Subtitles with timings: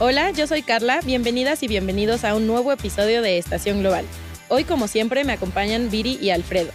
[0.00, 4.04] Hola, yo soy Carla, bienvenidas y bienvenidos a un nuevo episodio de Estación Global.
[4.46, 6.70] Hoy, como siempre, me acompañan Viri y Alfredo.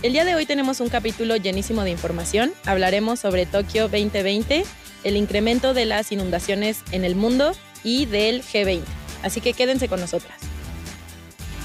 [0.00, 2.50] El día de hoy tenemos un capítulo llenísimo de información.
[2.64, 4.64] Hablaremos sobre Tokio 2020,
[5.04, 7.52] el incremento de las inundaciones en el mundo
[7.84, 8.80] y del G20.
[9.22, 10.38] Así que quédense con nosotras.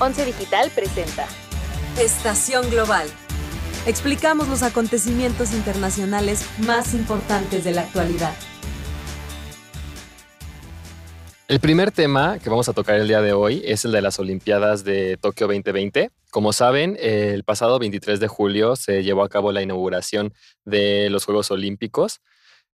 [0.02, 1.26] Once Digital presenta
[1.98, 3.08] Estación Global.
[3.86, 8.34] Explicamos los acontecimientos internacionales más importantes de la actualidad.
[11.50, 14.20] El primer tema que vamos a tocar el día de hoy es el de las
[14.20, 16.12] Olimpiadas de Tokio 2020.
[16.30, 20.34] Como saben, el pasado 23 de julio se llevó a cabo la inauguración
[20.66, 22.20] de los Juegos Olímpicos.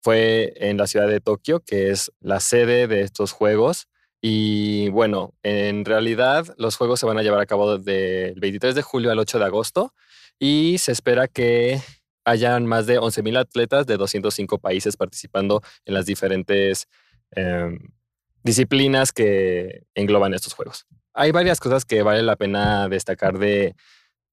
[0.01, 3.89] Fue en la ciudad de Tokio, que es la sede de estos Juegos.
[4.21, 8.83] Y bueno, en realidad los Juegos se van a llevar a cabo del 23 de
[8.83, 9.93] julio al 8 de agosto
[10.39, 11.81] y se espera que
[12.23, 16.87] hayan más de 11.000 atletas de 205 países participando en las diferentes...
[17.31, 17.77] Em,
[18.43, 20.85] disciplinas que engloban estos juegos.
[21.13, 23.75] Hay varias cosas que vale la pena destacar de,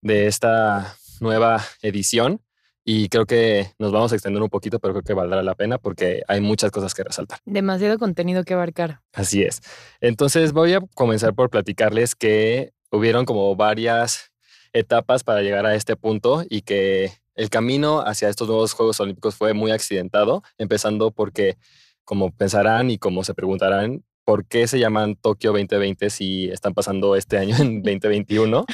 [0.03, 2.41] esta nueva edición
[2.84, 5.79] y creo que nos vamos a extender un poquito, pero creo que valdrá la pena
[5.79, 7.41] porque hay muchas cosas que resaltar.
[7.45, 9.01] Demasiado contenido que abarcar.
[9.12, 9.61] Así es.
[10.01, 14.31] Entonces voy a comenzar por platicarles que hubieron como varias
[14.73, 19.34] etapas para llegar a este punto y que el camino hacia estos nuevos Juegos Olímpicos
[19.34, 21.56] fue muy accidentado, empezando porque
[22.09, 27.17] como pensarán y como se preguntarán, ¿por qué se llaman Tokio 2020 si están pasando
[27.17, 28.64] este año en 2021?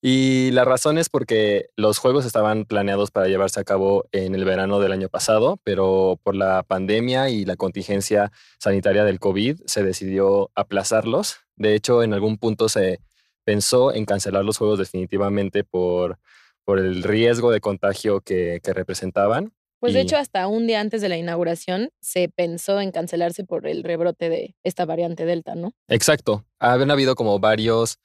[0.00, 4.46] Y la razón es porque los juegos estaban planeados para llevarse a cabo en el
[4.46, 9.82] verano del año pasado, pero por la pandemia y la contingencia sanitaria del COVID se
[9.82, 11.40] decidió aplazarlos.
[11.56, 13.00] De hecho, en algún punto se
[13.44, 16.18] pensó en cancelar los juegos definitivamente por,
[16.64, 19.52] por el riesgo de contagio que, que representaban.
[19.80, 23.66] Pues de hecho, hasta un día antes de la inauguración se pensó en cancelarse por
[23.66, 25.72] el rebrote de esta variante Delta, ¿no?
[25.86, 26.44] Exacto.
[26.58, 27.98] Habían habido como varios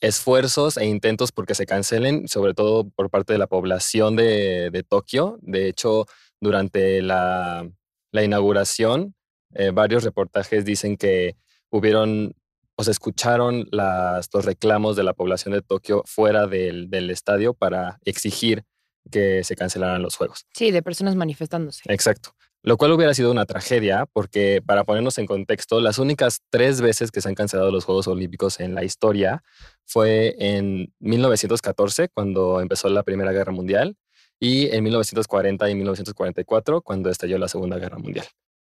[0.00, 5.38] esfuerzos e intentos porque se cancelen, sobre todo por parte de la población de, Tokio.
[5.40, 6.06] De hecho,
[6.40, 7.68] durante la,
[8.12, 9.14] inauguración,
[9.54, 11.36] eh, varios reportajes dicen que
[11.70, 12.34] hubieron
[12.76, 17.54] o se escucharon las, los reclamos de la población de Tokio fuera del, del estadio
[17.54, 18.64] para exigir
[19.10, 20.46] que se cancelaran los juegos.
[20.54, 21.82] Sí, de personas manifestándose.
[21.86, 22.34] Exacto.
[22.62, 27.10] Lo cual hubiera sido una tragedia porque, para ponernos en contexto, las únicas tres veces
[27.10, 29.44] que se han cancelado los Juegos Olímpicos en la historia
[29.84, 33.96] fue en 1914, cuando empezó la Primera Guerra Mundial,
[34.40, 38.26] y en 1940 y 1944, cuando estalló la Segunda Guerra Mundial.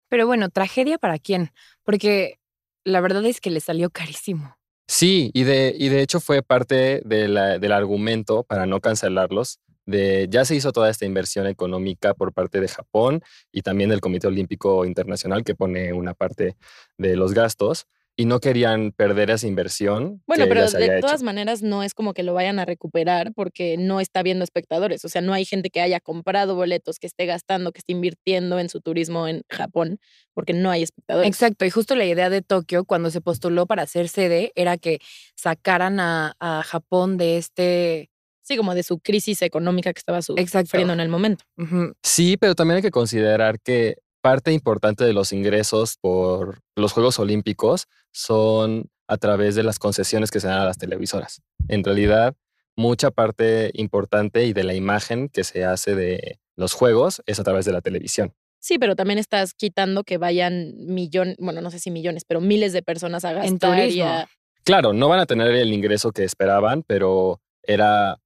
[0.09, 1.51] Pero bueno, tragedia para quién?
[1.83, 2.39] Porque
[2.85, 4.57] la verdad es que le salió carísimo.
[4.87, 9.59] Sí, y de, y de hecho fue parte del argumento para no cancelarlos,
[10.29, 14.27] ya se hizo toda esta inversión económica por parte de Japón y también del Comité
[14.27, 16.57] Olímpico Internacional que pone una parte
[16.99, 17.87] de los gastos
[18.17, 20.23] y no querían perder esa inversión.
[20.27, 23.99] Bueno, pero de todas maneras no es como que lo vayan a recuperar porque no
[23.99, 25.03] está viendo espectadores.
[25.07, 28.59] O sea, no hay gente que haya comprado boletos, que esté gastando, que esté invirtiendo
[28.59, 30.01] en su turismo en Japón,
[30.35, 31.29] porque no hay espectadores.
[31.29, 31.65] Exacto.
[31.65, 34.99] Y justo la idea de Tokio, cuando se postuló para ser sede, era que
[35.35, 38.11] sacaran a Japón de este
[38.51, 41.45] Sí, como de su crisis económica que estaba sufriendo en el momento.
[42.03, 47.21] Sí, pero también hay que considerar que parte importante de los ingresos por los Juegos
[47.21, 51.43] Olímpicos son a través de las concesiones que se dan a las televisoras.
[51.69, 52.35] En realidad,
[52.75, 57.45] mucha parte importante y de la imagen que se hace de los Juegos es a
[57.45, 58.35] través de la televisión.
[58.59, 62.73] Sí, pero también estás quitando que vayan millones, bueno, no sé si millones, pero miles
[62.73, 63.49] de personas a gastar.
[63.49, 63.59] En
[64.65, 68.19] Claro, no van a tener el ingreso que esperaban, pero era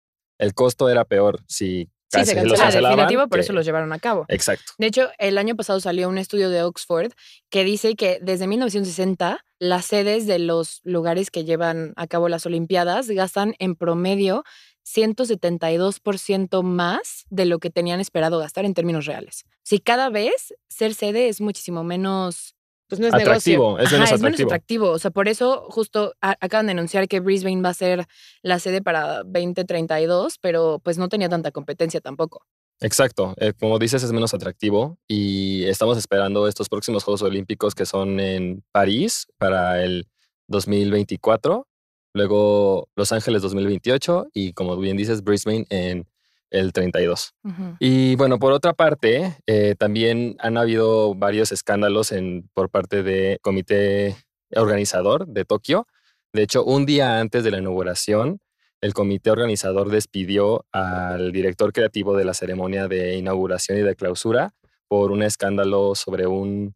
[0.44, 1.88] el costo era peor si
[2.22, 2.34] Sí, se
[2.80, 4.24] definitivo, por eso los llevaron a cabo.
[4.28, 4.72] Exacto.
[4.78, 7.12] De hecho, el año pasado salió un estudio de Oxford
[7.50, 12.46] que dice que desde 1960 las sedes de los lugares que llevan a cabo las
[12.46, 14.44] Olimpiadas gastan en promedio
[14.86, 19.44] 172% más de lo que tenían esperado gastar en términos reales.
[19.62, 22.54] Si cada vez ser sede es muchísimo menos
[22.88, 24.90] pues no es atractivo, Es, menos atractivo.
[24.90, 28.06] O sea, por eso justo acaban de anunciar que Brisbane va a ser
[28.42, 32.44] la sede para 2032, pero pues no tenía tanta competencia tampoco.
[32.80, 37.86] Exacto, eh, como dices es menos atractivo y estamos esperando estos próximos Juegos Olímpicos que
[37.86, 40.08] son en París para el
[40.48, 41.68] 2024,
[42.14, 46.06] luego Los Ángeles 2028 y como bien dices Brisbane en
[46.54, 47.34] el 32.
[47.80, 53.38] Y bueno, por otra parte, eh, también han habido varios escándalos en, por parte del
[53.40, 54.16] comité
[54.54, 55.86] organizador de Tokio.
[56.32, 58.38] De hecho, un día antes de la inauguración,
[58.80, 64.52] el comité organizador despidió al director creativo de la ceremonia de inauguración y de clausura
[64.86, 66.74] por un escándalo sobre un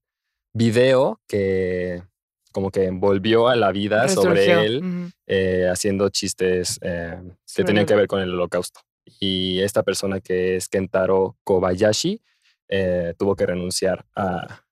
[0.52, 2.02] video que
[2.50, 7.20] como que volvió a la vida sobre él, eh, haciendo chistes eh,
[7.54, 8.80] que tenían que ver con el holocausto.
[9.20, 12.22] Y esta persona que es Kentaro Kobayashi
[12.68, 14.62] eh, tuvo que renunciar a,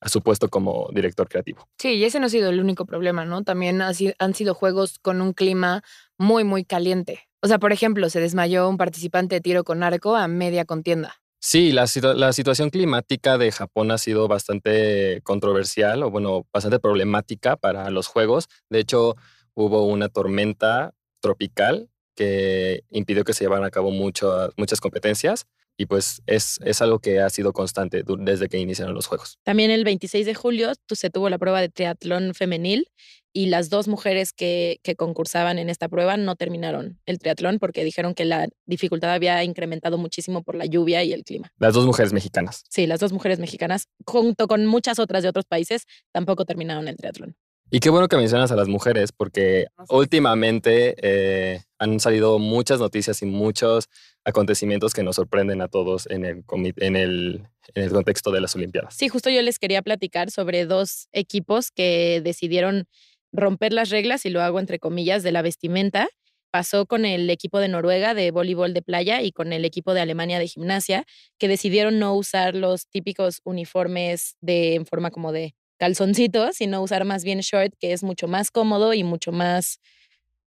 [0.00, 1.68] a su puesto como director creativo.
[1.78, 3.44] Sí, y ese no ha sido el único problema, ¿no?
[3.44, 5.82] También ha han sido juegos con un clima
[6.18, 7.20] muy, muy caliente.
[7.40, 11.16] O sea, por ejemplo, se desmayó un participante de tiro con arco a media contienda.
[11.40, 17.56] Sí, la, la situación climática de Japón ha sido bastante controversial o bueno, bastante problemática
[17.56, 18.48] para los juegos.
[18.70, 19.16] De hecho,
[19.54, 25.46] hubo una tormenta tropical que impidió que se llevaran a cabo mucho- muchas competencias
[25.78, 29.38] y pues es, es algo que ha sido constante desde que iniciaron los juegos.
[29.42, 32.88] También el 26 de julio se tuvo la prueba de triatlón femenil
[33.34, 37.82] y las dos mujeres que, que concursaban en esta prueba no terminaron el triatlón porque
[37.84, 41.50] dijeron que la dificultad había incrementado muchísimo por la lluvia y el clima.
[41.58, 42.64] Las dos mujeres mexicanas.
[42.68, 46.96] Sí, las dos mujeres mexicanas, junto con muchas otras de otros países, tampoco terminaron el
[46.98, 47.34] triatlón.
[47.74, 53.22] Y qué bueno que mencionas a las mujeres, porque últimamente eh, han salido muchas noticias
[53.22, 53.88] y muchos
[54.24, 58.42] acontecimientos que nos sorprenden a todos en el, comi- en el, en el contexto de
[58.42, 58.94] las Olimpiadas.
[58.94, 62.84] Sí, justo yo les quería platicar sobre dos equipos que decidieron
[63.32, 66.08] romper las reglas, y lo hago entre comillas, de la vestimenta.
[66.50, 70.02] Pasó con el equipo de Noruega de voleibol de playa y con el equipo de
[70.02, 71.06] Alemania de gimnasia,
[71.38, 77.04] que decidieron no usar los típicos uniformes de, en forma como de calzoncitos, sino usar
[77.04, 79.80] más bien short, que es mucho más cómodo y mucho más,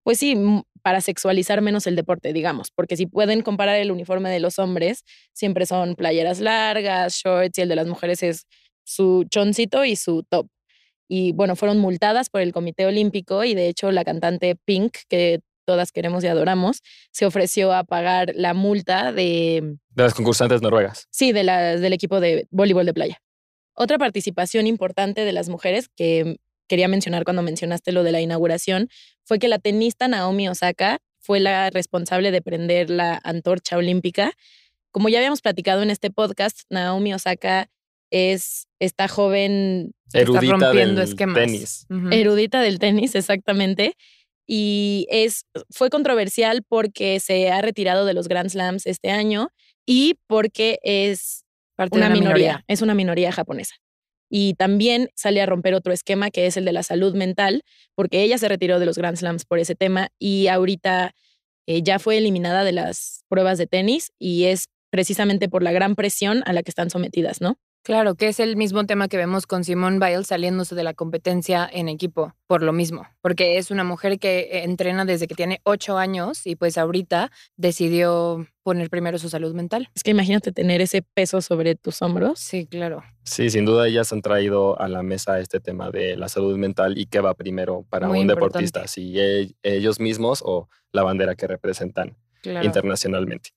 [0.02, 0.36] pues sí,
[0.82, 5.04] para sexualizar menos el deporte, digamos, porque si pueden comparar el uniforme de los hombres,
[5.32, 8.46] siempre son playeras largas, shorts, y el de las mujeres es
[8.84, 10.48] su choncito y su top.
[11.08, 15.40] Y bueno, fueron multadas por el Comité Olímpico y de hecho la cantante Pink, que
[15.64, 21.06] todas queremos y adoramos, se ofreció a pagar la multa de, De las concursantes noruegas.
[21.10, 23.22] sí, de las del equipo de voleibol de playa.
[23.74, 26.36] Otra participación importante de las mujeres que
[26.68, 28.88] quería mencionar cuando mencionaste lo de la inauguración
[29.24, 34.32] fue que la tenista Naomi Osaka fue la responsable de prender la antorcha olímpica.
[34.90, 37.68] Como ya habíamos platicado en este podcast, Naomi Osaka
[38.10, 41.34] es esta joven Erudita rompiendo del esquemas.
[41.34, 41.86] tenis.
[42.10, 43.96] Erudita del tenis, exactamente.
[44.46, 49.50] Y es, fue controversial porque se ha retirado de los Grand Slams este año
[49.86, 51.41] y porque es
[51.76, 53.76] Parte de una minoría, es una minoría japonesa.
[54.30, 57.62] Y también sale a romper otro esquema que es el de la salud mental,
[57.94, 61.12] porque ella se retiró de los Grand Slams por ese tema y ahorita
[61.66, 65.94] eh, ya fue eliminada de las pruebas de tenis y es precisamente por la gran
[65.94, 67.58] presión a la que están sometidas, ¿no?
[67.84, 71.68] Claro, que es el mismo tema que vemos con Simone Biles saliéndose de la competencia
[71.70, 75.60] en equipo, por lo mismo, porque es una mujer que eh, entrena desde que tiene
[75.64, 79.88] ocho años y pues ahorita decidió poner primero su salud mental.
[79.96, 82.38] Es que imagínate tener ese peso sobre tus hombros.
[82.38, 83.02] Sí, claro.
[83.24, 86.96] Sí, sin duda ellas han traído a la mesa este tema de la salud mental
[86.96, 88.58] y qué va primero para Muy un importante.
[88.64, 92.64] deportista, si e- ellos mismos o la bandera que representan claro.
[92.64, 93.50] internacionalmente.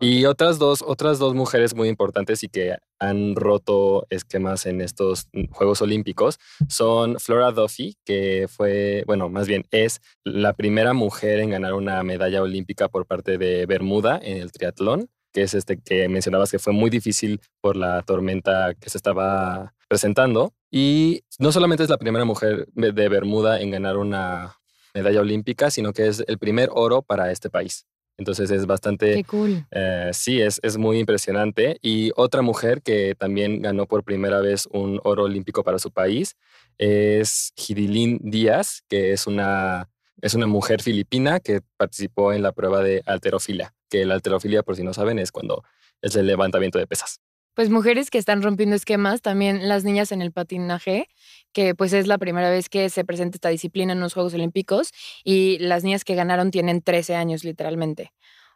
[0.00, 5.28] Y otras dos, otras dos mujeres muy importantes y que han roto esquemas en estos
[5.50, 6.38] Juegos Olímpicos
[6.68, 12.02] son Flora Duffy, que fue, bueno, más bien es la primera mujer en ganar una
[12.02, 16.58] medalla olímpica por parte de Bermuda en el triatlón, que es este que mencionabas que
[16.58, 20.52] fue muy difícil por la tormenta que se estaba presentando.
[20.70, 24.56] Y no solamente es la primera mujer de Bermuda en ganar una
[24.94, 27.86] medalla olímpica, sino que es el primer oro para este país.
[28.18, 29.66] Entonces es bastante Qué cool.
[29.70, 31.78] eh, sí, es, es muy impresionante.
[31.82, 36.36] Y otra mujer que también ganó por primera vez un oro olímpico para su país
[36.78, 39.88] es Girilín Díaz, que es una,
[40.20, 44.76] es una mujer filipina que participó en la prueba de alterofilia, que la alterofilia, por
[44.76, 45.64] si no saben, es cuando
[46.00, 47.20] es el levantamiento de pesas.
[47.54, 51.08] Pues mujeres que están rompiendo esquemas, también las niñas en el patinaje,
[51.52, 54.92] que pues es la primera vez que se presenta esta disciplina en los Juegos Olímpicos
[55.24, 58.12] y las niñas que ganaron tienen 13 años literalmente.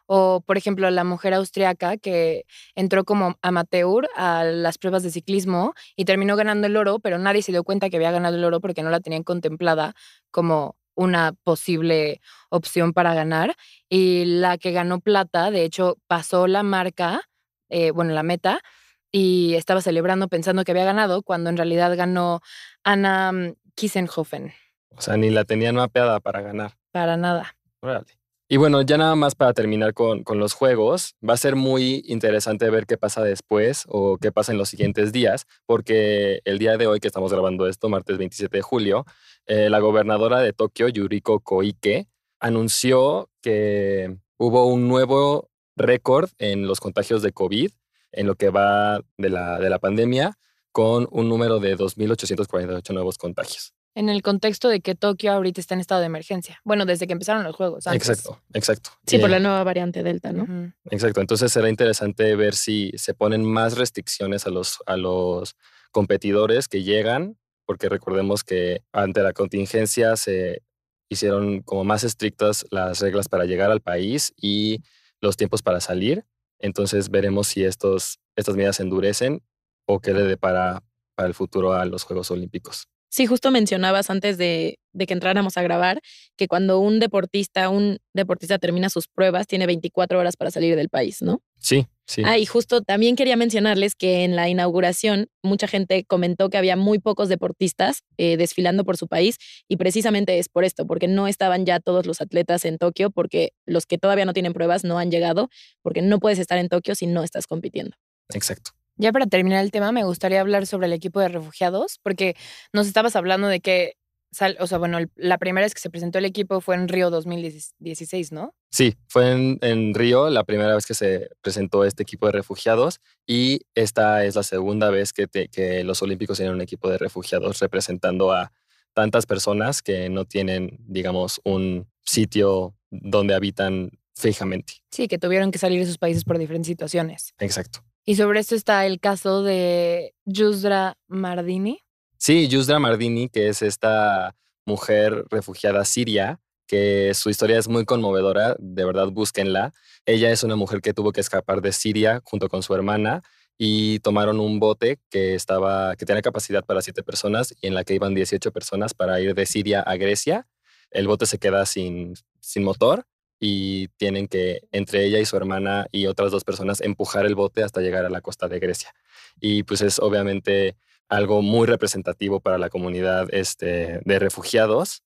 [0.07, 5.73] O, por ejemplo, la mujer austriaca que entró como amateur a las pruebas de ciclismo
[5.97, 8.61] y terminó ganando el oro, pero nadie se dio cuenta que había ganado el oro
[8.61, 9.93] porque no la tenían contemplada
[10.31, 13.55] como una posible opción para ganar.
[13.89, 17.21] Y la que ganó plata, de hecho, pasó la marca,
[17.69, 18.61] eh, bueno, la meta,
[19.11, 22.41] y estaba celebrando pensando que había ganado, cuando en realidad ganó
[22.83, 24.53] Anna mm, Kissenhofen.
[24.95, 26.73] O sea, ni la tenían mapeada para ganar.
[26.91, 27.55] Para nada.
[27.81, 28.17] Órale.
[28.49, 32.01] Y bueno, ya nada más para terminar con, con los juegos, va a ser muy
[32.07, 36.77] interesante ver qué pasa después o qué pasa en los siguientes días, porque el día
[36.77, 39.05] de hoy que estamos grabando esto, martes 27 de julio,
[39.47, 42.07] eh, la gobernadora de Tokio, Yuriko Koike,
[42.39, 47.71] anunció que hubo un nuevo récord en los contagios de COVID
[48.11, 50.37] en lo que va de la, de la pandemia,
[50.71, 53.73] con un número de 2.848 nuevos contagios.
[53.95, 56.61] En el contexto de que Tokio ahorita está en estado de emergencia.
[56.63, 57.87] Bueno, desde que empezaron los juegos.
[57.87, 58.07] antes.
[58.07, 58.91] Exacto, exacto.
[59.07, 60.71] Sí, por la nueva variante Delta, ¿no?
[60.91, 65.55] Exacto, entonces será interesante ver si se ponen más restricciones a los, a los
[65.91, 70.61] competidores que llegan, porque recordemos que ante la contingencia se
[71.09, 74.83] hicieron como más estrictas las reglas para llegar al país y
[75.21, 76.23] los tiempos para salir.
[76.59, 79.43] Entonces veremos si estos, estas medidas endurecen
[79.87, 80.83] o qué le depara
[81.15, 82.87] para el futuro a los Juegos Olímpicos.
[83.09, 86.01] Sí, justo mencionabas antes de, de que entráramos a grabar
[86.35, 90.89] que cuando un deportista, un deportista termina sus pruebas, tiene 24 horas para salir del
[90.89, 91.41] país, ¿no?
[91.59, 92.23] Sí, sí.
[92.25, 96.75] Ah, y justo también quería mencionarles que en la inauguración mucha gente comentó que había
[96.75, 99.37] muy pocos deportistas eh, desfilando por su país
[99.67, 103.51] y precisamente es por esto, porque no estaban ya todos los atletas en Tokio, porque
[103.65, 105.49] los que todavía no tienen pruebas no han llegado,
[105.83, 107.95] porque no puedes estar en Tokio si no estás compitiendo.
[108.33, 108.71] Exacto.
[108.97, 112.35] Ya para terminar el tema, me gustaría hablar sobre el equipo de refugiados, porque
[112.73, 113.93] nos estabas hablando de que,
[114.31, 116.87] sal- o sea, bueno, el- la primera vez que se presentó el equipo fue en
[116.87, 118.53] Río 2016, ¿no?
[118.71, 122.99] Sí, fue en, en Río la primera vez que se presentó este equipo de refugiados
[123.25, 126.97] y esta es la segunda vez que, te- que los Olímpicos tienen un equipo de
[126.97, 128.51] refugiados representando a
[128.93, 134.73] tantas personas que no tienen, digamos, un sitio donde habitan fijamente.
[134.91, 137.33] Sí, que tuvieron que salir de sus países por diferentes situaciones.
[137.39, 137.79] Exacto.
[138.05, 141.79] Y sobre esto está el caso de Yusra Mardini.
[142.17, 148.55] Sí, Yusra Mardini, que es esta mujer refugiada siria, que su historia es muy conmovedora,
[148.59, 149.73] de verdad búsquenla.
[150.05, 153.23] Ella es una mujer que tuvo que escapar de Siria junto con su hermana
[153.57, 157.83] y tomaron un bote que estaba que tenía capacidad para siete personas y en la
[157.83, 160.47] que iban 18 personas para ir de Siria a Grecia.
[160.91, 163.05] El bote se queda sin, sin motor
[163.39, 167.63] y tienen que, entre ella y su hermana y otras dos personas, empujar el bote
[167.63, 168.93] hasta llegar a la costa de Grecia.
[169.39, 170.75] Y pues es obviamente
[171.09, 175.03] algo muy representativo para la comunidad este, de refugiados.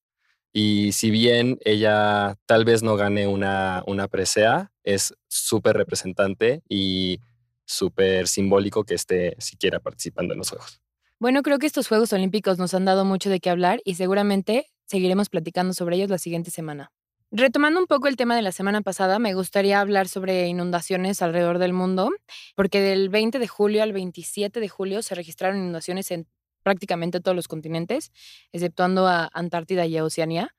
[0.54, 7.20] Y si bien ella tal vez no gane una, una presea, es súper representante y
[7.66, 10.82] súper simbólico que esté siquiera participando en los Juegos.
[11.20, 14.66] Bueno, creo que estos Juegos Olímpicos nos han dado mucho de qué hablar y seguramente
[14.86, 16.92] seguiremos platicando sobre ellos la siguiente semana.
[17.34, 21.60] Retomando un poco el tema de la semana pasada, me gustaría hablar sobre inundaciones alrededor
[21.60, 22.10] del mundo,
[22.56, 26.28] porque del 20 de julio al 27 de julio se registraron inundaciones en
[26.62, 28.12] prácticamente todos los continentes,
[28.52, 30.54] exceptuando a Antártida y a Oceanía.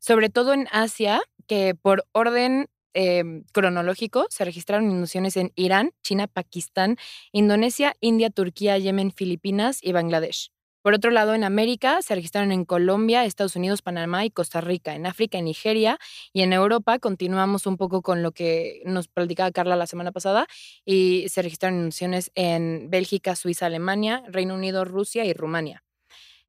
[0.00, 6.26] Sobre todo en Asia, que por orden eh, cronológico se registraron inundaciones en Irán, China,
[6.26, 6.98] Pakistán,
[7.32, 10.52] Indonesia, India, Turquía, Yemen, Filipinas y Bangladesh.
[10.82, 14.94] Por otro lado, en América se registraron en Colombia, Estados Unidos, Panamá y Costa Rica.
[14.96, 15.98] En África, en Nigeria
[16.32, 20.48] y en Europa continuamos un poco con lo que nos platicaba Carla la semana pasada
[20.84, 25.84] y se registraron inundaciones en Bélgica, Suiza, Alemania, Reino Unido, Rusia y Rumania.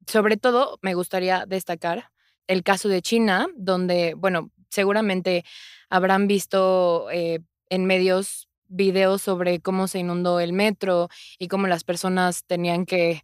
[0.06, 2.10] Sobre todo, me gustaría destacar
[2.48, 5.44] el caso de China, donde, bueno, seguramente
[5.88, 7.38] habrán visto eh,
[7.70, 13.22] en medios videos sobre cómo se inundó el metro y cómo las personas tenían que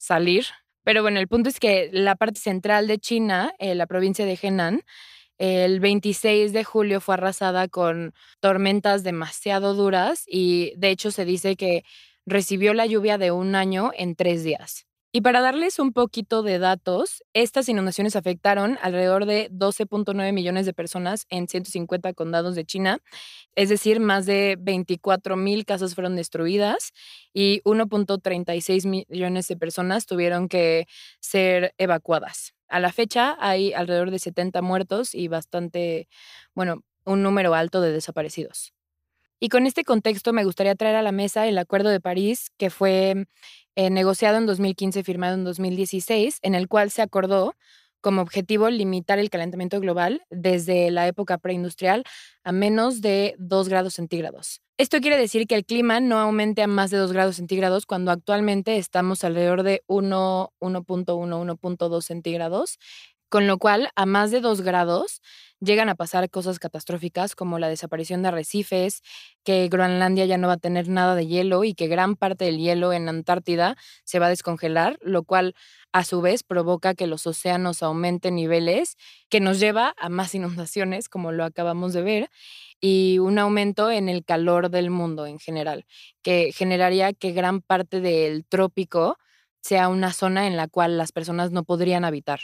[0.00, 0.46] salir.
[0.82, 4.38] Pero bueno, el punto es que la parte central de China, eh, la provincia de
[4.40, 4.82] Henan,
[5.38, 11.56] el 26 de julio fue arrasada con tormentas demasiado duras y de hecho se dice
[11.56, 11.84] que
[12.26, 14.89] recibió la lluvia de un año en tres días.
[15.12, 20.72] Y para darles un poquito de datos, estas inundaciones afectaron alrededor de 12.9 millones de
[20.72, 23.00] personas en 150 condados de China,
[23.56, 26.92] es decir, más de 24 mil casas fueron destruidas
[27.34, 30.86] y 1.36 millones de personas tuvieron que
[31.18, 32.54] ser evacuadas.
[32.68, 36.08] A la fecha hay alrededor de 70 muertos y bastante,
[36.54, 38.72] bueno, un número alto de desaparecidos.
[39.42, 42.68] Y con este contexto me gustaría traer a la mesa el Acuerdo de París, que
[42.68, 43.26] fue
[43.76, 47.54] eh, negociado en 2015, firmado en 2016, en el cual se acordó
[48.00, 52.04] como objetivo limitar el calentamiento global desde la época preindustrial
[52.44, 54.62] a menos de 2 grados centígrados.
[54.78, 58.10] Esto quiere decir que el clima no aumente a más de 2 grados centígrados cuando
[58.10, 62.78] actualmente estamos alrededor de 1, 1.1, 1.2 centígrados,
[63.30, 65.22] con lo cual a más de 2 grados
[65.60, 69.02] llegan a pasar cosas catastróficas como la desaparición de arrecifes,
[69.44, 72.58] que Groenlandia ya no va a tener nada de hielo y que gran parte del
[72.58, 75.54] hielo en Antártida se va a descongelar, lo cual
[75.92, 78.96] a su vez provoca que los océanos aumenten niveles,
[79.28, 82.30] que nos lleva a más inundaciones, como lo acabamos de ver,
[82.80, 85.84] y un aumento en el calor del mundo en general,
[86.22, 89.18] que generaría que gran parte del trópico
[89.62, 92.40] sea una zona en la cual las personas no podrían habitar.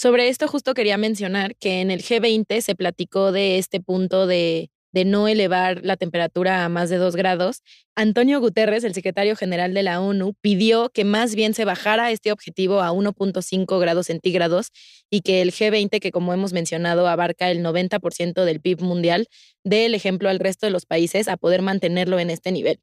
[0.00, 4.70] Sobre esto justo quería mencionar que en el G20 se platicó de este punto de
[4.92, 7.62] de no elevar la temperatura a más de 2 grados,
[7.94, 12.32] Antonio Guterres, el secretario general de la ONU, pidió que más bien se bajara este
[12.32, 14.70] objetivo a 1.5 grados centígrados
[15.10, 19.26] y que el G20, que como hemos mencionado abarca el 90% del PIB mundial,
[19.64, 22.80] dé el ejemplo al resto de los países a poder mantenerlo en este nivel.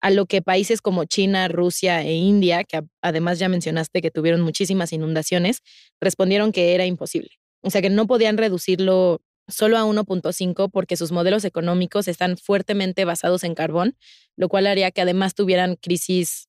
[0.00, 4.40] A lo que países como China, Rusia e India, que además ya mencionaste que tuvieron
[4.40, 5.62] muchísimas inundaciones,
[6.00, 7.30] respondieron que era imposible.
[7.62, 13.04] O sea que no podían reducirlo solo a 1.5 porque sus modelos económicos están fuertemente
[13.04, 13.96] basados en carbón,
[14.36, 16.48] lo cual haría que además tuvieran crisis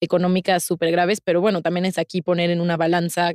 [0.00, 3.32] económicas súper graves, pero bueno, también es aquí poner en una balanza,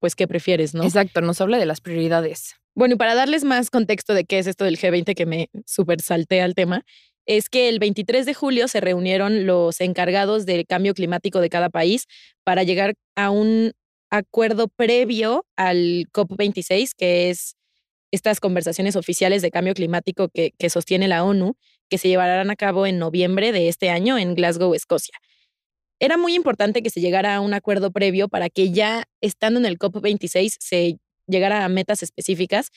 [0.00, 0.84] pues, ¿qué prefieres, no?
[0.84, 2.54] Exacto, nos habla de las prioridades.
[2.74, 6.00] Bueno, y para darles más contexto de qué es esto del G20 que me súper
[6.00, 6.84] salté al tema,
[7.26, 11.70] es que el 23 de julio se reunieron los encargados del cambio climático de cada
[11.70, 12.06] país
[12.44, 13.72] para llegar a un
[14.10, 17.56] acuerdo previo al COP26, que es
[18.12, 21.54] estas conversaciones oficiales de cambio climático que, sostiene la ONU,
[21.88, 25.14] que se llevarán a cabo en noviembre de este año en Glasgow, Escocia.
[25.98, 29.66] Era muy importante que se llegara a un acuerdo previo para que ya estando en
[29.66, 32.70] el COP26 se llegara a metas específicas,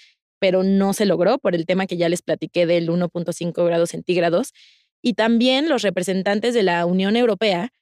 [0.45, 4.53] pero no se logró por el tema que ya les platiqué del 1.5 grados centígrados.
[5.01, 7.73] Y también los representantes de la Unión Europea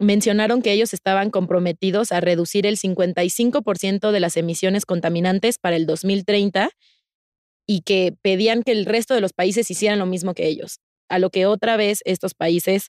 [0.00, 5.86] mencionaron que ellos estaban comprometidos a reducir el 55% de las emisiones contaminantes para el
[5.86, 6.70] 2030
[7.68, 10.80] y que pedían que el resto de los países hicieran lo mismo que ellos.
[11.08, 12.88] A lo que otra vez estos países,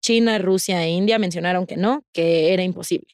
[0.00, 3.08] China, Rusia e India, mencionaron que no, que era imposible.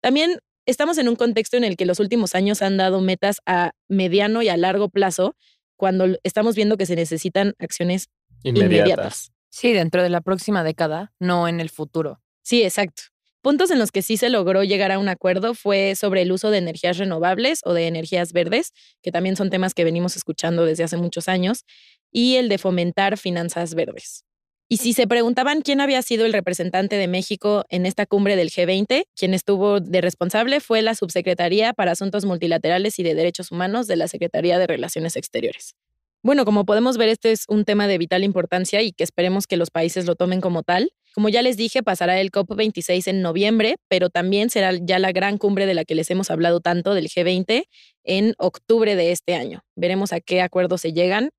[0.00, 0.38] También
[0.70, 4.42] estamos en un contexto en el que los últimos años han dado metas a mediano
[4.42, 5.36] y a largo plazo
[5.76, 8.08] cuando estamos viendo que se necesitan acciones
[8.42, 9.32] inmediatas.
[9.50, 12.20] Sí, dentro de la próxima década, no en el futuro.
[12.42, 13.02] Sí, exacto.
[13.42, 16.50] Puntos en los que sí se logró llegar a un acuerdo fue sobre el uso
[16.50, 18.72] de energías renovables o de energías verdes,
[19.02, 21.64] que también son temas que venimos escuchando desde hace muchos años,
[22.12, 24.24] y el de fomentar finanzas verdes.
[24.72, 28.50] Y si se preguntaban quién había sido el representante de México en esta cumbre del
[28.50, 33.88] G20, quien estuvo de responsable fue la Subsecretaría para Asuntos Multilaterales y de Derechos Humanos
[33.88, 35.74] de la Secretaría de Relaciones Exteriores.
[36.22, 39.56] Bueno, como podemos ver, este es un tema de vital importancia y que esperemos que
[39.56, 40.92] los países lo tomen como tal.
[41.14, 45.36] Como ya les dije, pasará el COP26 en noviembre, pero también será ya la gran
[45.36, 47.64] cumbre de la que les hemos hablado tanto del G20
[48.04, 49.64] en octubre de este año.
[49.74, 51.30] Veremos a qué acuerdos se llegan,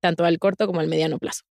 [0.00, 1.44] tanto al corto como al mediano plazo.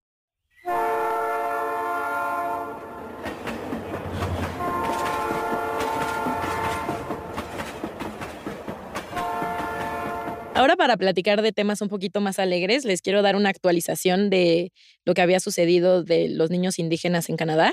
[10.61, 14.75] Ahora para platicar de temas un poquito más alegres, les quiero dar una actualización de
[15.07, 17.73] lo que había sucedido de los niños indígenas en Canadá.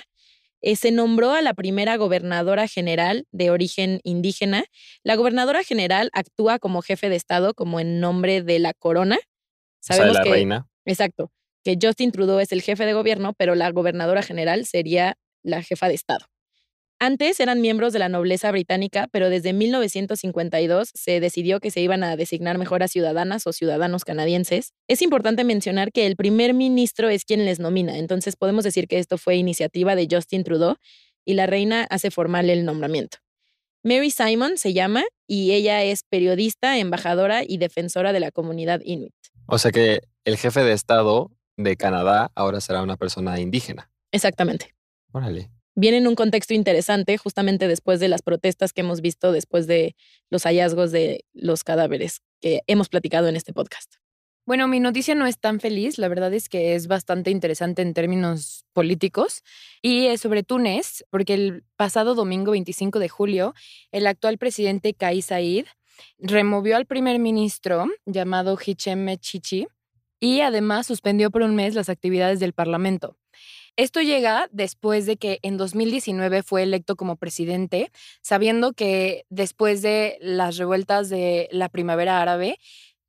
[0.61, 4.63] Eh, se nombró a la primera gobernadora general de origen indígena.
[5.03, 9.17] La gobernadora general actúa como jefe de Estado, como en nombre de la corona.
[9.81, 10.69] Sabemos la reina.
[10.85, 11.29] Exacto,
[11.65, 15.89] que Justin Trudeau es el jefe de gobierno, pero la gobernadora general sería la jefa
[15.89, 16.25] de Estado.
[16.99, 22.03] Antes eran miembros de la nobleza británica, pero desde 1952 se decidió que se iban
[22.03, 24.73] a designar mejor a ciudadanas o ciudadanos canadienses.
[24.87, 28.97] Es importante mencionar que el primer ministro es quien les nomina, entonces podemos decir que
[28.97, 30.77] esto fue iniciativa de Justin Trudeau
[31.23, 33.19] y la reina hace formal el nombramiento.
[33.83, 39.13] Mary Simon se llama y ella es periodista, embajadora y defensora de la comunidad inuit.
[39.45, 43.91] O sea que el jefe de Estado de Canadá ahora será una persona indígena.
[44.11, 44.73] Exactamente.
[45.11, 49.67] Órale viene en un contexto interesante justamente después de las protestas que hemos visto, después
[49.67, 49.95] de
[50.31, 53.95] los hallazgos de los cadáveres que hemos platicado en este podcast.
[54.47, 57.93] Bueno, mi noticia no es tan feliz, la verdad es que es bastante interesante en
[57.93, 59.43] términos políticos
[59.81, 63.53] y es sobre Túnez, porque el pasado domingo 25 de julio,
[63.91, 65.65] el actual presidente Kais Said
[66.17, 69.67] removió al primer ministro llamado Hichem Chichi
[70.19, 73.15] y además suspendió por un mes las actividades del Parlamento.
[73.77, 80.17] Esto llega después de que en 2019 fue electo como presidente, sabiendo que después de
[80.19, 82.57] las revueltas de la primavera árabe,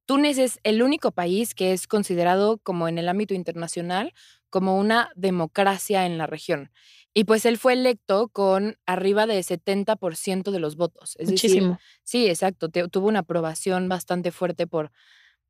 [0.05, 4.13] Túnez es el único país que es considerado como en el ámbito internacional
[4.51, 6.71] como una democracia en la región.
[7.15, 11.17] Y pues él fue electo con arriba de 70% de los votos.
[11.25, 11.79] Muchísimo.
[12.03, 12.69] sí, exacto.
[12.69, 14.93] tuvo una aprobación bastante fuerte por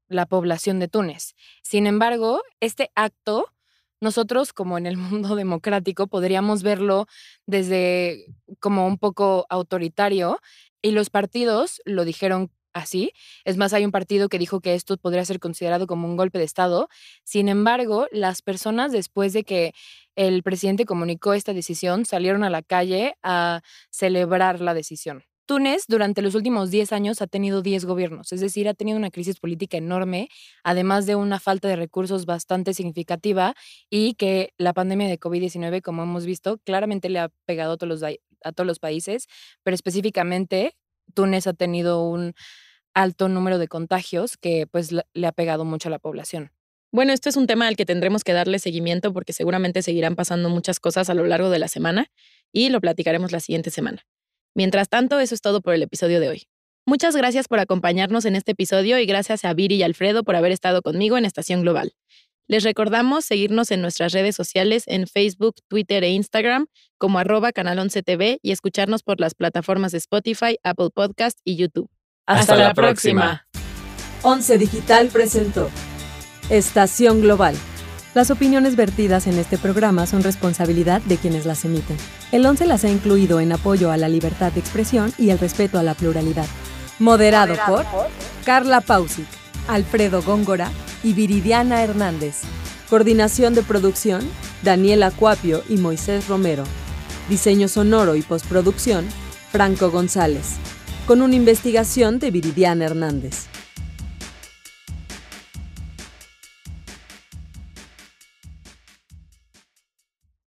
[0.09, 1.35] la población de Túnez.
[1.63, 3.53] Sin embargo, este acto
[4.01, 7.07] nosotros como en el mundo democrático podríamos verlo
[7.47, 8.27] desde
[8.61, 10.41] como un poco autoritario
[10.83, 13.13] y los partidos lo dijeron así.
[13.45, 16.39] Es más, hay un partido que dijo que esto podría ser considerado como un golpe
[16.39, 16.89] de Estado.
[17.25, 19.73] Sin embargo, las personas después de que
[20.17, 25.25] el presidente comunicó esta decisión salieron a la calle a celebrar la decisión.
[25.49, 29.11] Túnez durante los últimos 10 años ha tenido 10 gobiernos, es decir, ha tenido una
[29.11, 30.29] crisis política enorme,
[30.63, 33.55] además de una falta de recursos bastante significativa
[33.89, 38.67] y que la pandemia de COVID-19, como hemos visto, claramente le ha pegado a todos,
[38.67, 39.27] los, países,
[39.63, 40.77] pero específicamente
[41.15, 42.35] Túnez ha tenido un
[42.93, 46.53] alto número de contagios que pues le ha pegado mucho a la población.
[46.93, 50.51] Bueno, esto es un tema al que tendremos que darle seguimiento porque seguramente seguirán pasando
[50.51, 52.11] muchas cosas a lo largo de la semana
[52.53, 54.05] y lo platicaremos la siguiente semana.
[54.55, 56.49] Mientras tanto, eso es todo por el episodio de hoy.
[56.87, 60.53] Muchas gracias por acompañarnos en este episodio y gracias a Viri y Alfredo por haber
[60.53, 61.93] estado conmigo en Estación Global.
[62.49, 67.79] Les recordamos seguirnos en nuestras redes sociales en Facebook, Twitter e Instagram como arroba canal
[67.79, 71.91] 11 TV y escucharnos por las plataformas de Spotify, Apple Podcast y YouTube.
[72.27, 73.47] Hasta, la, próxima.
[74.23, 75.69] 11 Digital presentó
[76.49, 77.55] Estación Global.
[78.19, 81.97] Las opiniones vertidas en este programa son responsabilidad de quienes las emiten.
[82.33, 85.79] El 11 las ha incluido en apoyo a la libertad de expresión y el respeto
[85.79, 86.47] a la pluralidad.
[86.99, 87.87] Moderado, por,
[88.45, 89.29] Carla Pausic,
[89.69, 90.69] Alfredo Góngora
[91.05, 92.41] y Viridiana Hernández.
[92.91, 94.29] Coordinación de producción,
[94.65, 96.65] Daniela Cuapio y Moisés Romero.
[97.29, 99.07] Diseño sonoro y postproducción,
[99.53, 100.57] Franco González.
[101.07, 103.47] Con una investigación de Viridiana Hernández.